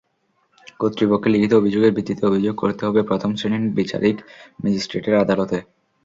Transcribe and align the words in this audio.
কর্তৃপক্ষের 0.79 1.33
লিখিত 1.33 1.51
অভিযোগের 1.53 1.95
ভিত্তিতে 1.97 2.23
অভিযোগ 2.25 2.55
করতে 2.55 2.81
হবে 2.87 3.01
প্রথম 3.03 3.31
শ্রেণির 3.35 3.75
বিচারিক 3.79 4.17
ম্যাজিস্ট্রেটের 4.61 5.15
আদালতে। 5.15 5.57